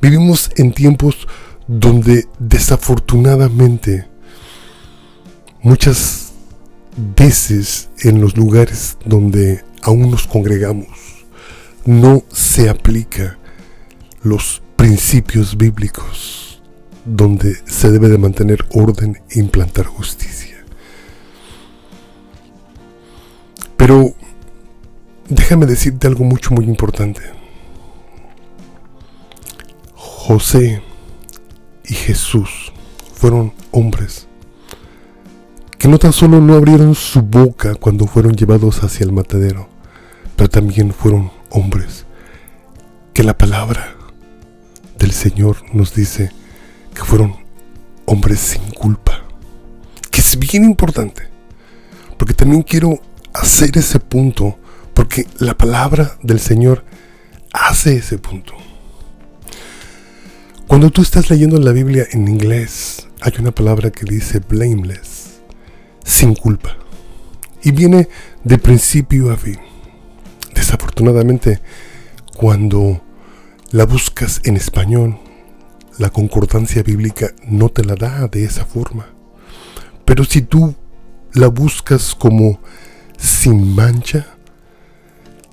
Vivimos 0.00 0.50
en 0.56 0.72
tiempos 0.72 1.26
donde 1.66 2.26
desafortunadamente 2.38 4.06
muchas 5.62 6.32
veces 7.16 7.90
en 8.00 8.20
los 8.20 8.36
lugares 8.36 8.96
donde 9.04 9.64
aún 9.82 10.10
nos 10.10 10.26
congregamos 10.26 11.07
no 11.84 12.22
se 12.32 12.68
aplica 12.68 13.38
los 14.22 14.62
principios 14.76 15.56
bíblicos 15.56 16.62
donde 17.04 17.56
se 17.66 17.90
debe 17.90 18.08
de 18.08 18.18
mantener 18.18 18.66
orden 18.74 19.20
e 19.30 19.38
implantar 19.38 19.86
justicia. 19.86 20.56
Pero 23.76 24.14
déjame 25.28 25.66
decirte 25.66 26.06
algo 26.06 26.24
mucho 26.24 26.52
muy 26.52 26.64
importante. 26.66 27.22
José 29.94 30.82
y 31.84 31.94
Jesús 31.94 32.72
fueron 33.14 33.52
hombres 33.70 34.28
que 35.78 35.88
no 35.88 35.98
tan 35.98 36.12
solo 36.12 36.40
no 36.40 36.54
abrieron 36.54 36.94
su 36.94 37.22
boca 37.22 37.76
cuando 37.76 38.06
fueron 38.06 38.34
llevados 38.34 38.82
hacia 38.82 39.04
el 39.04 39.12
matadero, 39.12 39.68
pero 40.36 40.50
también 40.50 40.92
fueron 40.92 41.30
hombres 41.50 42.06
que 43.14 43.22
la 43.22 43.36
palabra 43.36 43.96
del 44.98 45.12
Señor 45.12 45.56
nos 45.72 45.94
dice 45.94 46.30
que 46.94 47.04
fueron 47.04 47.36
hombres 48.06 48.40
sin 48.40 48.62
culpa. 48.70 49.24
Que 50.10 50.20
es 50.20 50.38
bien 50.38 50.64
importante, 50.64 51.28
porque 52.16 52.34
también 52.34 52.62
quiero 52.62 53.00
hacer 53.34 53.76
ese 53.76 54.00
punto, 54.00 54.58
porque 54.94 55.26
la 55.38 55.56
palabra 55.56 56.18
del 56.22 56.40
Señor 56.40 56.84
hace 57.52 57.96
ese 57.96 58.18
punto. 58.18 58.54
Cuando 60.66 60.90
tú 60.90 61.02
estás 61.02 61.30
leyendo 61.30 61.58
la 61.58 61.72
Biblia 61.72 62.06
en 62.12 62.28
inglés, 62.28 63.08
hay 63.20 63.32
una 63.38 63.52
palabra 63.52 63.90
que 63.90 64.04
dice 64.04 64.40
blameless, 64.40 65.40
sin 66.04 66.34
culpa. 66.34 66.76
Y 67.62 67.72
viene 67.72 68.08
de 68.44 68.58
principio 68.58 69.30
a 69.30 69.36
fin. 69.36 69.58
Desafortunadamente, 70.58 71.60
cuando 72.36 73.00
la 73.70 73.86
buscas 73.86 74.40
en 74.42 74.56
español, 74.56 75.16
la 75.98 76.10
concordancia 76.10 76.82
bíblica 76.82 77.32
no 77.46 77.68
te 77.68 77.84
la 77.84 77.94
da 77.94 78.26
de 78.26 78.44
esa 78.44 78.64
forma. 78.64 79.06
Pero 80.04 80.24
si 80.24 80.42
tú 80.42 80.74
la 81.32 81.46
buscas 81.46 82.12
como 82.12 82.58
sin 83.16 83.72
mancha, 83.76 84.26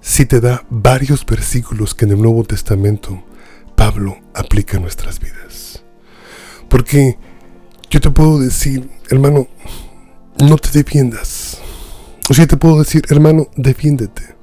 si 0.02 0.26
te 0.26 0.42
da 0.42 0.66
varios 0.72 1.24
versículos 1.24 1.94
que 1.94 2.06
en 2.06 2.12
el 2.14 2.22
Nuevo 2.24 2.44
Testamento 2.44 3.24
Pablo 3.76 4.18
aplica 4.34 4.78
en 4.78 4.84
nuestras 4.84 5.20
vidas. 5.20 5.84
Porque 6.68 7.20
yo 7.92 8.02
te 8.02 8.10
puedo 8.10 8.40
decir, 8.40 8.90
hermano, 9.12 9.48
no 10.40 10.58
te 10.58 10.72
defiendas. 10.72 11.60
O 12.28 12.34
sea, 12.34 12.48
te 12.48 12.58
puedo 12.58 12.80
decir, 12.80 13.04
hermano, 13.12 13.50
defiéndete. 13.56 14.35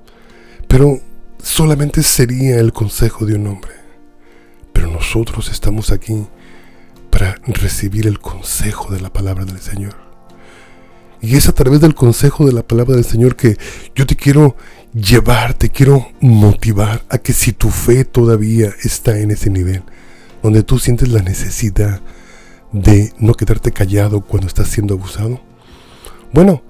Pero 0.72 1.02
solamente 1.42 2.02
sería 2.02 2.58
el 2.58 2.72
consejo 2.72 3.26
de 3.26 3.34
un 3.34 3.46
hombre. 3.46 3.72
Pero 4.72 4.90
nosotros 4.90 5.50
estamos 5.50 5.92
aquí 5.92 6.26
para 7.10 7.34
recibir 7.44 8.06
el 8.06 8.18
consejo 8.20 8.90
de 8.90 9.02
la 9.02 9.12
palabra 9.12 9.44
del 9.44 9.60
Señor. 9.60 9.94
Y 11.20 11.36
es 11.36 11.46
a 11.46 11.52
través 11.52 11.82
del 11.82 11.94
consejo 11.94 12.46
de 12.46 12.52
la 12.52 12.62
palabra 12.62 12.94
del 12.94 13.04
Señor 13.04 13.36
que 13.36 13.58
yo 13.94 14.06
te 14.06 14.16
quiero 14.16 14.56
llevar, 14.94 15.52
te 15.52 15.68
quiero 15.68 16.08
motivar 16.22 17.04
a 17.10 17.18
que 17.18 17.34
si 17.34 17.52
tu 17.52 17.68
fe 17.68 18.06
todavía 18.06 18.70
está 18.82 19.18
en 19.18 19.30
ese 19.30 19.50
nivel, 19.50 19.82
donde 20.42 20.62
tú 20.62 20.78
sientes 20.78 21.10
la 21.10 21.20
necesidad 21.20 22.00
de 22.72 23.12
no 23.18 23.34
quedarte 23.34 23.72
callado 23.72 24.22
cuando 24.22 24.46
estás 24.46 24.68
siendo 24.68 24.94
abusado, 24.94 25.38
bueno, 26.32 26.62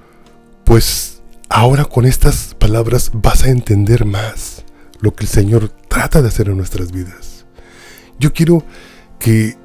pues 0.64 1.11
ahora 1.52 1.84
con 1.84 2.06
estas 2.06 2.54
palabras 2.54 3.10
vas 3.12 3.44
a 3.44 3.50
entender 3.50 4.06
más 4.06 4.64
lo 5.00 5.14
que 5.14 5.24
el 5.24 5.28
Señor 5.28 5.68
trata 5.88 6.22
de 6.22 6.28
hacer 6.28 6.48
en 6.48 6.56
nuestras 6.56 6.92
vidas. 6.92 7.44
Yo 8.18 8.32
quiero 8.32 8.64
que 9.18 9.58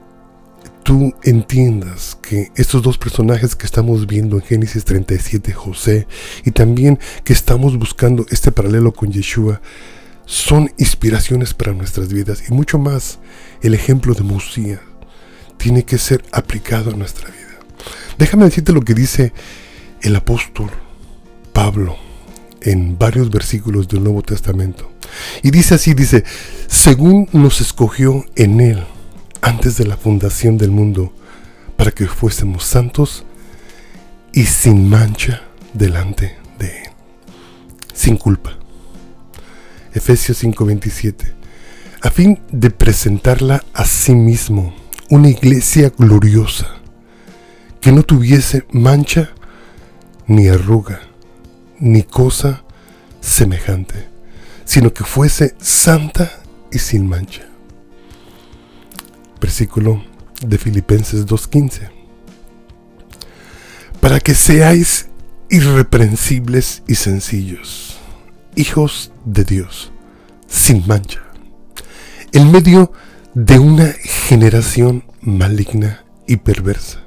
tú 0.83 1.15
entiendas 1.23 2.17
que 2.21 2.51
estos 2.55 2.81
dos 2.81 2.97
personajes 2.97 3.55
que 3.55 3.65
estamos 3.65 4.05
viendo 4.05 4.35
en 4.35 4.41
Génesis 4.41 4.83
37, 4.83 5.53
José, 5.53 6.07
y 6.43 6.51
también 6.51 6.99
que 7.23 7.31
estamos 7.31 7.77
buscando 7.77 8.25
este 8.29 8.51
paralelo 8.51 8.91
con 8.91 9.11
Yeshua, 9.11 9.61
son 10.25 10.69
inspiraciones 10.77 11.53
para 11.53 11.71
nuestras 11.71 12.11
vidas 12.11 12.43
y 12.49 12.53
mucho 12.53 12.77
más 12.77 13.19
el 13.61 13.73
ejemplo 13.73 14.13
de 14.13 14.23
Musía 14.23 14.81
tiene 15.55 15.85
que 15.85 15.97
ser 15.97 16.25
aplicado 16.33 16.91
a 16.91 16.97
nuestra 16.97 17.29
vida. 17.29 17.59
Déjame 18.17 18.43
decirte 18.43 18.73
lo 18.73 18.81
que 18.81 18.93
dice 18.93 19.31
el 20.01 20.15
apóstol 20.17 20.69
Pablo 21.57 21.97
en 22.61 22.99
varios 22.99 23.31
versículos 23.31 23.87
del 23.87 24.03
Nuevo 24.03 24.21
Testamento. 24.21 24.91
Y 25.41 25.49
dice 25.49 25.73
así, 25.73 25.95
dice, 25.95 26.23
según 26.67 27.27
nos 27.33 27.61
escogió 27.61 28.23
en 28.35 28.61
él 28.61 28.83
antes 29.41 29.75
de 29.75 29.87
la 29.87 29.97
fundación 29.97 30.59
del 30.59 30.69
mundo, 30.69 31.11
para 31.75 31.89
que 31.89 32.05
fuésemos 32.05 32.63
santos 32.63 33.25
y 34.33 34.43
sin 34.43 34.87
mancha 34.87 35.41
delante 35.73 36.37
de 36.59 36.67
Él, 36.67 36.89
sin 37.91 38.17
culpa. 38.17 38.55
Efesios 39.95 40.43
5:27, 40.43 41.33
a 42.03 42.11
fin 42.11 42.39
de 42.51 42.69
presentarla 42.69 43.63
a 43.73 43.83
sí 43.83 44.13
mismo, 44.13 44.75
una 45.09 45.29
iglesia 45.29 45.91
gloriosa, 45.97 46.67
que 47.81 47.91
no 47.91 48.03
tuviese 48.03 48.67
mancha 48.71 49.31
ni 50.27 50.49
arruga, 50.49 50.99
ni 51.79 52.03
cosa 52.03 52.63
semejante, 53.21 54.07
sino 54.65 54.93
que 54.93 55.03
fuese 55.03 55.55
santa 55.59 56.31
y 56.71 56.79
sin 56.79 57.07
mancha. 57.07 57.47
Versículo 59.39 60.03
de 60.41 60.57
Filipenses 60.57 61.25
2.15. 61.25 61.89
Para 64.01 64.19
que 64.19 64.35
seáis 64.35 65.07
irreprensibles 65.49 66.83
y 66.87 66.95
sencillos, 66.95 67.97
hijos 68.55 69.11
de 69.25 69.43
Dios, 69.43 69.91
sin 70.47 70.85
mancha, 70.87 71.21
en 72.31 72.51
medio 72.51 72.91
de 73.33 73.59
una 73.59 73.93
generación 74.03 75.03
maligna 75.21 76.03
y 76.27 76.37
perversa, 76.37 77.03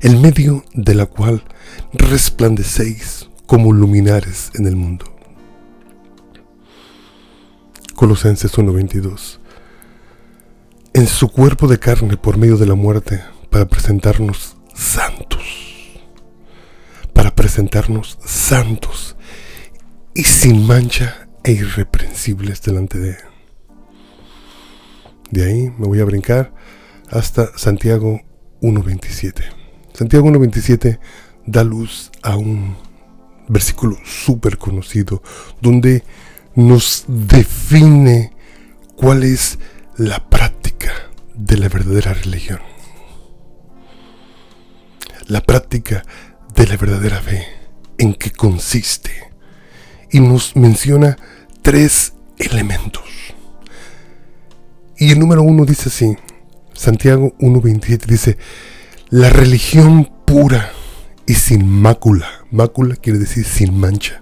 en 0.00 0.20
medio 0.20 0.64
de 0.74 0.94
la 0.94 1.06
cual 1.06 1.44
resplandecéis 1.92 3.29
como 3.50 3.72
luminares 3.72 4.52
en 4.54 4.68
el 4.68 4.76
mundo. 4.76 5.06
Colosenses 7.96 8.56
1:22 8.56 9.40
En 10.94 11.08
su 11.08 11.28
cuerpo 11.32 11.66
de 11.66 11.80
carne 11.80 12.16
por 12.16 12.38
medio 12.38 12.56
de 12.58 12.66
la 12.66 12.76
muerte 12.76 13.24
para 13.50 13.66
presentarnos 13.66 14.56
santos, 14.72 15.42
para 17.12 17.34
presentarnos 17.34 18.20
santos 18.24 19.16
y 20.14 20.22
sin 20.22 20.64
mancha 20.64 21.28
e 21.42 21.50
irreprensibles 21.50 22.62
delante 22.62 23.00
de 23.00 23.10
Él. 23.10 23.24
De 25.32 25.44
ahí 25.44 25.70
me 25.76 25.88
voy 25.88 25.98
a 25.98 26.04
brincar 26.04 26.54
hasta 27.10 27.58
Santiago 27.58 28.20
1.27. 28.62 29.42
Santiago 29.92 30.28
1.27 30.28 31.00
da 31.46 31.64
luz 31.64 32.12
a 32.22 32.36
un 32.36 32.89
versículo 33.50 33.98
súper 34.04 34.58
conocido 34.58 35.22
donde 35.60 36.04
nos 36.54 37.04
define 37.06 38.32
cuál 38.96 39.24
es 39.24 39.58
la 39.96 40.28
práctica 40.28 40.92
de 41.34 41.56
la 41.56 41.68
verdadera 41.68 42.14
religión. 42.14 42.60
La 45.26 45.42
práctica 45.42 46.04
de 46.54 46.66
la 46.66 46.76
verdadera 46.76 47.20
fe, 47.20 47.46
en 47.98 48.14
qué 48.14 48.30
consiste. 48.30 49.10
Y 50.10 50.20
nos 50.20 50.56
menciona 50.56 51.16
tres 51.62 52.14
elementos. 52.38 53.04
Y 54.98 55.12
el 55.12 55.18
número 55.18 55.42
uno 55.42 55.64
dice 55.64 55.88
así, 55.88 56.16
Santiago 56.74 57.32
1.27 57.38 58.06
dice, 58.06 58.38
la 59.08 59.30
religión 59.30 60.10
pura 60.24 60.72
y 61.30 61.34
sin 61.36 61.64
mácula. 61.64 62.26
Mácula 62.50 62.96
quiere 62.96 63.20
decir 63.20 63.44
sin 63.44 63.78
mancha. 63.78 64.20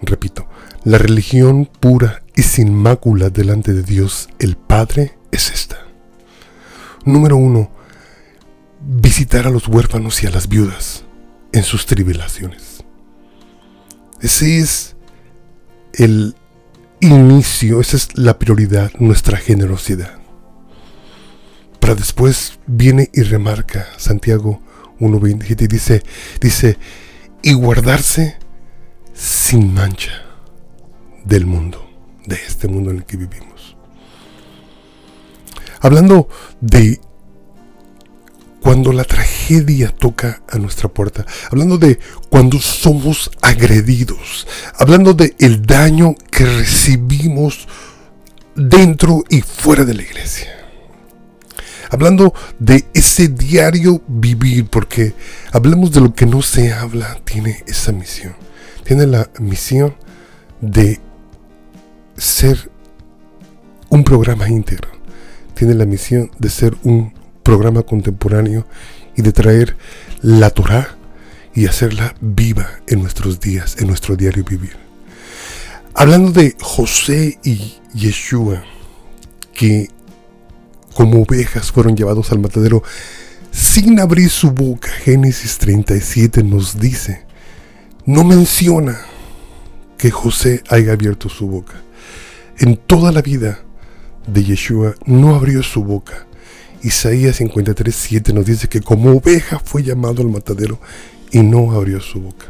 Repito, 0.00 0.48
la 0.82 0.96
religión 0.96 1.66
pura 1.66 2.22
y 2.34 2.42
sin 2.42 2.74
mácula 2.74 3.28
delante 3.28 3.74
de 3.74 3.82
Dios 3.82 4.30
el 4.38 4.56
Padre 4.56 5.18
es 5.30 5.50
esta. 5.50 5.76
Número 7.04 7.36
uno, 7.36 7.70
visitar 8.80 9.46
a 9.46 9.50
los 9.50 9.68
huérfanos 9.68 10.22
y 10.22 10.26
a 10.26 10.30
las 10.30 10.48
viudas 10.48 11.04
en 11.52 11.64
sus 11.64 11.84
tribulaciones. 11.84 12.82
Ese 14.22 14.58
es 14.58 14.96
el 15.92 16.34
inicio, 17.00 17.82
esa 17.82 17.98
es 17.98 18.16
la 18.16 18.38
prioridad, 18.38 18.90
nuestra 18.98 19.36
generosidad. 19.36 20.18
Para 21.78 21.94
después 21.94 22.58
viene 22.66 23.10
y 23.12 23.20
remarca 23.20 23.86
Santiago 23.98 24.62
1.27 25.00 25.62
y 25.62 25.66
dice, 25.66 26.02
dice, 26.40 26.78
y 27.42 27.54
guardarse 27.54 28.36
sin 29.14 29.72
mancha 29.72 30.12
del 31.24 31.46
mundo, 31.46 31.88
de 32.26 32.36
este 32.36 32.68
mundo 32.68 32.90
en 32.90 32.98
el 32.98 33.04
que 33.04 33.16
vivimos. 33.16 33.76
Hablando 35.80 36.28
de 36.60 37.00
cuando 38.60 38.92
la 38.92 39.04
tragedia 39.04 39.88
toca 39.88 40.42
a 40.48 40.58
nuestra 40.58 40.90
puerta, 40.90 41.24
hablando 41.50 41.78
de 41.78 41.98
cuando 42.28 42.60
somos 42.60 43.30
agredidos, 43.40 44.46
hablando 44.78 45.14
de 45.14 45.34
el 45.38 45.64
daño 45.64 46.14
que 46.30 46.44
recibimos 46.44 47.66
dentro 48.54 49.24
y 49.30 49.40
fuera 49.40 49.84
de 49.84 49.94
la 49.94 50.02
iglesia 50.02 50.59
hablando 51.90 52.32
de 52.58 52.86
ese 52.94 53.28
diario 53.28 54.00
vivir, 54.06 54.66
porque 54.66 55.14
hablemos 55.52 55.92
de 55.92 56.00
lo 56.00 56.14
que 56.14 56.26
no 56.26 56.40
se 56.42 56.72
habla, 56.72 57.20
tiene 57.24 57.62
esa 57.66 57.92
misión. 57.92 58.34
Tiene 58.84 59.06
la 59.06 59.28
misión 59.38 59.94
de 60.60 61.00
ser 62.16 62.70
un 63.88 64.04
programa 64.04 64.48
íntegro. 64.48 64.88
Tiene 65.54 65.74
la 65.74 65.84
misión 65.84 66.30
de 66.38 66.48
ser 66.48 66.76
un 66.84 67.12
programa 67.42 67.82
contemporáneo 67.82 68.66
y 69.16 69.22
de 69.22 69.32
traer 69.32 69.76
la 70.22 70.50
Torah 70.50 70.96
y 71.54 71.66
hacerla 71.66 72.14
viva 72.20 72.70
en 72.86 73.02
nuestros 73.02 73.40
días, 73.40 73.76
en 73.78 73.88
nuestro 73.88 74.16
diario 74.16 74.44
vivir. 74.44 74.76
Hablando 75.94 76.30
de 76.30 76.56
José 76.60 77.38
y 77.42 77.74
Yeshua, 77.92 78.62
que 79.52 79.90
como 81.00 81.22
ovejas 81.22 81.72
fueron 81.72 81.96
llevados 81.96 82.30
al 82.30 82.40
matadero 82.40 82.82
sin 83.50 83.98
abrir 84.00 84.28
su 84.28 84.50
boca. 84.50 84.90
Génesis 84.90 85.56
37 85.56 86.42
nos 86.42 86.78
dice, 86.78 87.24
no 88.04 88.22
menciona 88.22 89.00
que 89.96 90.10
José 90.10 90.62
haya 90.68 90.92
abierto 90.92 91.30
su 91.30 91.46
boca. 91.46 91.80
En 92.58 92.76
toda 92.76 93.12
la 93.12 93.22
vida 93.22 93.60
de 94.26 94.44
Yeshua 94.44 94.94
no 95.06 95.34
abrió 95.34 95.62
su 95.62 95.82
boca. 95.82 96.26
Isaías 96.82 97.36
53, 97.36 97.94
7 97.94 98.34
nos 98.34 98.44
dice 98.44 98.68
que 98.68 98.82
como 98.82 99.12
oveja 99.12 99.58
fue 99.58 99.82
llamado 99.82 100.20
al 100.20 100.28
matadero 100.28 100.82
y 101.30 101.38
no 101.40 101.72
abrió 101.72 102.02
su 102.02 102.20
boca. 102.20 102.44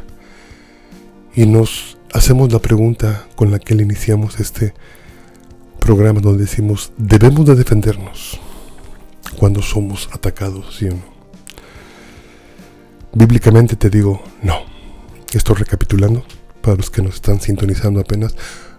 Y 1.33 1.45
nos 1.45 1.97
hacemos 2.11 2.51
la 2.51 2.59
pregunta 2.59 3.29
con 3.37 3.49
la 3.49 3.59
que 3.59 3.75
le 3.75 3.83
iniciamos 3.83 4.41
este 4.41 4.73
programa 5.81 6.21
donde 6.21 6.43
decimos, 6.43 6.93
debemos 6.95 7.45
de 7.47 7.55
defendernos 7.55 8.39
cuando 9.37 9.63
somos 9.63 10.07
atacados, 10.13 10.77
¿sí 10.77 10.85
o 10.85 10.91
no? 10.91 11.11
Bíblicamente 13.13 13.75
te 13.75 13.89
digo, 13.89 14.23
no. 14.43 14.59
Estoy 15.33 15.55
recapitulando 15.55 16.23
para 16.61 16.77
los 16.77 16.89
que 16.91 17.01
nos 17.01 17.15
están 17.15 17.41
sintonizando 17.41 17.99
apenas. 17.99 18.35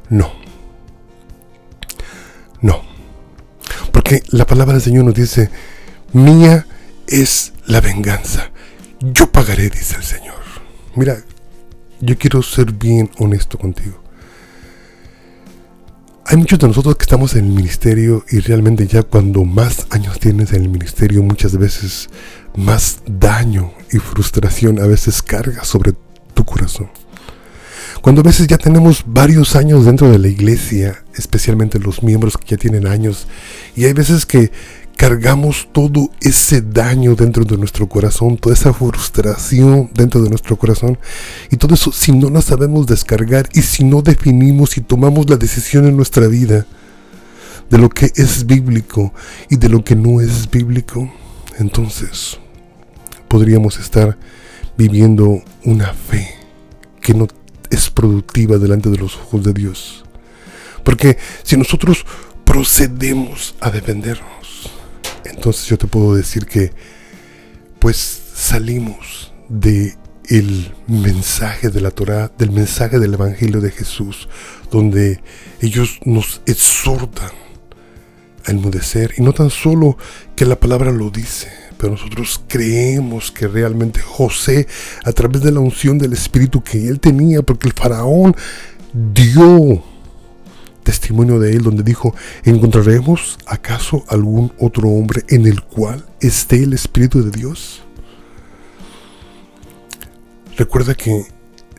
No. 0.09 0.33
No. 2.61 2.81
Porque 3.91 4.23
la 4.31 4.47
palabra 4.47 4.75
del 4.75 4.83
Señor 4.83 5.05
nos 5.05 5.15
dice, 5.15 5.51
mía 6.13 6.67
es 7.09 7.53
la 7.67 7.81
venganza. 7.81 8.53
Yo 9.01 9.31
pagaré, 9.31 9.69
dice 9.71 9.97
el 9.97 10.05
Señor. 10.05 10.41
Mira, 10.95 11.19
yo 12.01 12.17
quiero 12.17 12.43
ser 12.43 12.73
bien 12.73 13.11
honesto 13.19 13.59
contigo. 13.59 14.02
Hay 16.33 16.39
muchos 16.39 16.59
de 16.61 16.67
nosotros 16.67 16.97
que 16.97 17.03
estamos 17.03 17.35
en 17.35 17.45
el 17.45 17.53
ministerio 17.53 18.25
y 18.31 18.39
realmente 18.39 18.87
ya 18.87 19.03
cuando 19.03 19.45
más 19.45 19.87
años 19.91 20.19
tienes 20.19 20.55
en 20.55 20.63
el 20.63 20.71
ministerio 20.71 21.23
muchas 21.23 21.59
veces 21.59 22.09
más 22.57 23.01
daño 23.05 23.75
y 23.93 23.99
frustración 23.99 24.81
a 24.81 24.87
veces 24.87 25.21
carga 25.21 25.63
sobre 25.63 25.93
tu 26.33 26.43
corazón. 26.47 26.89
Cuando 28.01 28.23
a 28.23 28.25
veces 28.25 28.47
ya 28.47 28.57
tenemos 28.57 29.05
varios 29.07 29.57
años 29.57 29.85
dentro 29.85 30.11
de 30.11 30.19
la 30.19 30.29
iglesia, 30.29 31.05
especialmente 31.15 31.79
los 31.79 32.03
miembros 32.03 32.39
que 32.39 32.47
ya 32.47 32.57
tienen 32.57 32.87
años, 32.87 33.27
y 33.77 33.85
hay 33.85 33.93
veces 33.93 34.25
que 34.25 34.51
cargamos 35.03 35.69
todo 35.73 36.13
ese 36.21 36.61
daño 36.61 37.17
dentro 37.17 37.45
de 37.45 37.57
nuestro 37.57 37.89
corazón, 37.89 38.37
toda 38.37 38.55
esa 38.55 38.73
frustración 38.73 39.91
dentro 39.93 40.23
de 40.23 40.29
nuestro 40.29 40.57
corazón. 40.57 40.97
Y 41.51 41.57
todo 41.57 41.75
eso, 41.75 41.91
si 41.91 42.13
no 42.13 42.31
la 42.31 42.41
sabemos 42.41 42.87
descargar 42.87 43.49
y 43.53 43.63
si 43.63 43.83
no 43.83 44.01
definimos 44.01 44.77
y 44.77 44.81
tomamos 44.81 45.29
la 45.29 45.35
decisión 45.35 45.89
en 45.89 45.97
nuestra 45.97 46.29
vida 46.29 46.67
de 47.69 47.79
lo 47.79 47.89
que 47.89 48.13
es 48.15 48.47
bíblico 48.47 49.13
y 49.51 49.57
de 49.57 49.71
lo 49.71 49.83
que 49.83 49.97
no 49.97 50.21
es 50.21 50.49
bíblico, 50.49 51.13
entonces 51.59 52.39
podríamos 53.27 53.81
estar 53.81 54.17
viviendo 54.79 55.43
una 55.65 55.95
fe 55.95 56.33
que 57.01 57.13
no 57.13 57.27
es 57.71 57.91
productiva 57.91 58.57
delante 58.57 58.89
de 58.89 58.99
los 58.99 59.17
ojos 59.17 59.43
de 59.43 59.53
Dios. 59.53 60.05
Porque 60.85 61.19
si 61.43 61.57
nosotros 61.57 62.07
procedemos 62.45 63.57
a 63.61 63.71
defendernos, 63.71 64.42
entonces 65.35 65.67
yo 65.67 65.79
te 65.79 65.87
puedo 65.87 66.15
decir 66.15 66.47
que 66.47 66.73
pues 67.79 68.23
salimos 68.35 69.33
de 69.49 69.97
el 70.29 70.73
mensaje 70.87 71.69
de 71.69 71.81
la 71.81 71.91
Torah, 71.91 72.31
del 72.39 72.53
mensaje 72.53 72.99
del 72.99 73.15
Evangelio 73.15 73.61
de 73.61 73.71
Jesús, 73.71 74.29
donde 74.71 75.21
ellos 75.61 75.99
nos 76.05 76.41
exhortan 76.47 77.31
a 78.47 78.51
enmudecer. 78.51 79.15
Y 79.17 79.23
no 79.23 79.33
tan 79.33 79.51
solo 79.51 79.99
que 80.37 80.47
la 80.47 80.59
palabra 80.59 80.93
lo 80.93 81.11
dice, 81.11 81.49
pero 81.77 81.93
nosotros 81.93 82.41
creemos 82.47 83.33
que 83.33 83.49
realmente 83.49 84.01
José, 84.01 84.67
a 85.05 85.13
través 85.13 85.43
de 85.43 85.53
la 85.53 85.61
unción 85.61 85.99
del 85.99 86.13
Espíritu 86.13 86.63
que 86.63 86.87
él 86.87 87.01
tenía, 87.01 87.43
porque 87.43 87.67
el 87.67 87.75
faraón 87.75 88.35
dio 88.93 89.83
testimonio 90.83 91.39
de 91.39 91.53
él 91.53 91.63
donde 91.63 91.83
dijo, 91.83 92.15
¿encontraremos 92.45 93.39
acaso 93.47 94.05
algún 94.09 94.53
otro 94.59 94.89
hombre 94.89 95.23
en 95.29 95.47
el 95.47 95.63
cual 95.63 96.05
esté 96.21 96.63
el 96.63 96.73
Espíritu 96.73 97.23
de 97.25 97.31
Dios? 97.31 97.83
Recuerda 100.57 100.95
que 100.95 101.25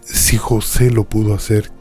si 0.04 0.38
José 0.38 0.90
lo 0.90 1.04
pudo 1.04 1.34
hacer, 1.34 1.72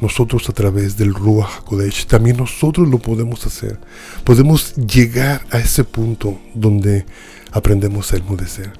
nosotros 0.00 0.48
a 0.48 0.52
través 0.52 0.96
del 0.96 1.14
Ruach 1.14 1.58
HaKodesh, 1.58 2.06
también 2.06 2.36
nosotros 2.38 2.88
lo 2.88 2.98
podemos 2.98 3.46
hacer. 3.46 3.78
Podemos 4.24 4.74
llegar 4.74 5.44
a 5.50 5.58
ese 5.58 5.84
punto 5.84 6.38
donde 6.54 7.04
aprendemos 7.52 8.12
a 8.12 8.16
enmudecer. 8.16 8.72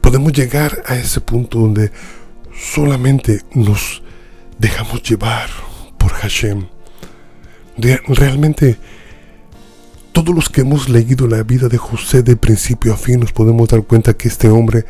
Podemos 0.00 0.32
llegar 0.32 0.82
a 0.86 0.96
ese 0.96 1.20
punto 1.20 1.58
donde 1.58 1.90
solamente 2.54 3.42
nos 3.54 4.02
dejamos 4.58 5.02
llevar 5.02 5.48
por 5.98 6.12
Hashem. 6.12 6.66
Realmente, 8.08 8.76
todos 10.12 10.34
los 10.34 10.48
que 10.48 10.62
hemos 10.62 10.88
leído 10.88 11.26
la 11.26 11.42
vida 11.42 11.68
de 11.68 11.78
José 11.78 12.22
de 12.22 12.36
principio 12.36 12.92
a 12.92 12.96
fin 12.96 13.20
nos 13.20 13.32
podemos 13.32 13.68
dar 13.68 13.82
cuenta 13.84 14.14
que 14.14 14.28
este 14.28 14.48
hombre 14.48 14.84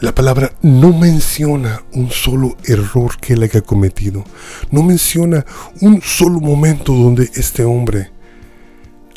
la 0.00 0.14
palabra 0.14 0.52
no 0.62 0.96
menciona 0.96 1.82
un 1.92 2.10
solo 2.10 2.56
error 2.64 3.18
que 3.20 3.32
él 3.32 3.42
haya 3.42 3.60
cometido. 3.62 4.24
No 4.70 4.84
menciona 4.84 5.44
un 5.80 6.00
solo 6.02 6.38
momento 6.38 6.92
donde 6.92 7.28
este 7.34 7.64
hombre 7.64 8.12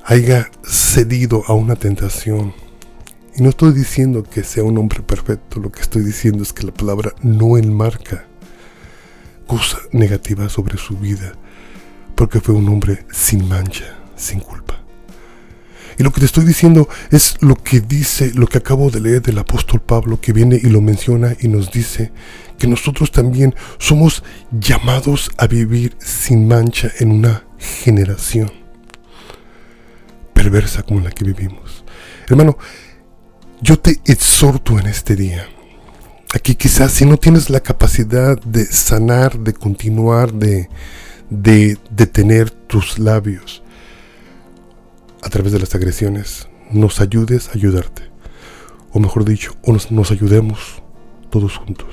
haya 0.03 0.49
cedido 0.63 1.43
a 1.47 1.53
una 1.53 1.75
tentación. 1.75 2.53
Y 3.35 3.43
no 3.43 3.49
estoy 3.49 3.73
diciendo 3.73 4.23
que 4.23 4.43
sea 4.43 4.63
un 4.63 4.77
hombre 4.79 5.03
perfecto, 5.03 5.59
lo 5.59 5.71
que 5.71 5.81
estoy 5.81 6.03
diciendo 6.03 6.41
es 6.41 6.51
que 6.51 6.65
la 6.65 6.73
palabra 6.73 7.13
no 7.21 7.57
enmarca 7.57 8.25
cosa 9.45 9.77
negativa 9.91 10.49
sobre 10.49 10.77
su 10.77 10.97
vida, 10.97 11.33
porque 12.21 12.39
fue 12.39 12.53
un 12.53 12.69
hombre 12.69 13.03
sin 13.11 13.49
mancha, 13.49 13.97
sin 14.15 14.41
culpa. 14.41 14.79
Y 15.97 16.03
lo 16.03 16.11
que 16.11 16.19
te 16.19 16.27
estoy 16.27 16.45
diciendo 16.45 16.87
es 17.09 17.35
lo 17.39 17.55
que 17.55 17.81
dice, 17.81 18.31
lo 18.35 18.45
que 18.45 18.59
acabo 18.59 18.91
de 18.91 19.01
leer 19.01 19.23
del 19.23 19.39
apóstol 19.39 19.81
Pablo, 19.81 20.21
que 20.21 20.31
viene 20.31 20.59
y 20.61 20.67
lo 20.67 20.81
menciona 20.81 21.35
y 21.39 21.47
nos 21.47 21.71
dice 21.71 22.11
que 22.59 22.67
nosotros 22.67 23.09
también 23.09 23.55
somos 23.79 24.23
llamados 24.51 25.31
a 25.39 25.47
vivir 25.47 25.95
sin 25.97 26.47
mancha 26.47 26.91
en 26.99 27.11
una 27.11 27.43
generación 27.57 28.51
perversa 30.35 30.83
como 30.83 30.99
la 30.99 31.09
que 31.09 31.25
vivimos. 31.25 31.83
Hermano, 32.29 32.55
yo 33.61 33.79
te 33.79 33.99
exhorto 34.05 34.77
en 34.77 34.85
este 34.85 35.15
día. 35.15 35.47
Aquí 36.35 36.53
quizás 36.53 36.91
si 36.91 37.03
no 37.03 37.17
tienes 37.17 37.49
la 37.49 37.61
capacidad 37.61 38.39
de 38.43 38.65
sanar, 38.65 39.39
de 39.39 39.53
continuar, 39.53 40.31
de, 40.33 40.69
de 41.31 41.79
detener 41.89 42.51
tus 42.51 42.99
labios, 42.99 43.63
a 45.23 45.29
través 45.29 45.53
de 45.53 45.59
las 45.59 45.73
agresiones 45.73 46.47
nos 46.71 47.01
ayudes 47.01 47.49
a 47.49 47.53
ayudarte. 47.53 48.11
O 48.91 48.99
mejor 48.99 49.25
dicho, 49.25 49.55
o 49.63 49.71
nos, 49.71 50.11
ayudemos 50.11 50.83
todos 51.29 51.57
juntos. 51.57 51.87